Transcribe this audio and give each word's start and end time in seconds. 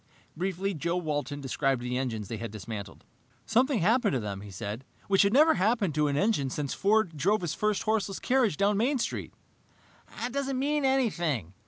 Briefly, 0.35 0.73
Joe 0.73 0.97
Walton 0.97 1.41
described 1.41 1.83
the 1.83 1.95
engines 1.95 2.27
they 2.27 2.37
had 2.37 2.49
dismantled. 2.49 3.03
"Something 3.45 3.81
had 3.81 3.87
happened 3.91 4.13
to 4.13 4.19
them," 4.19 4.41
he 4.41 4.49
said, 4.49 4.83
"which 5.07 5.21
had 5.21 5.31
never 5.31 5.53
happened 5.53 5.93
to 5.93 6.07
an 6.07 6.17
engine 6.17 6.49
since 6.49 6.73
Ford 6.73 7.15
drove 7.15 7.41
his 7.41 7.53
first 7.53 7.83
horseless 7.83 8.17
carriage 8.17 8.57
down 8.57 8.77
Main 8.77 8.97
Street." 8.97 9.31
"It 10.25 10.33
doesn't 10.33 10.57
mean 10.57 10.85
anything!" 10.85 11.53